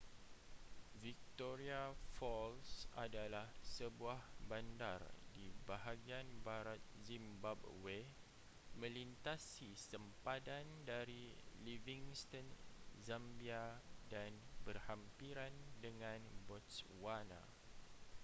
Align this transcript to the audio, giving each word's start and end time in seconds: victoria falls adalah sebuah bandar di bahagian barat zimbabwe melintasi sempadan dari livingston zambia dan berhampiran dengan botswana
victoria 1.05 1.81
falls 2.17 2.69
adalah 3.05 3.45
sebuah 3.75 4.17
bandar 4.49 4.97
di 5.35 5.45
bahagian 5.69 6.25
barat 6.47 6.81
zimbabwe 7.05 7.99
melintasi 8.81 9.69
sempadan 9.89 10.65
dari 10.91 11.23
livingston 11.67 12.47
zambia 13.05 13.63
dan 14.13 14.31
berhampiran 14.65 15.53
dengan 15.85 16.17
botswana 16.49 17.41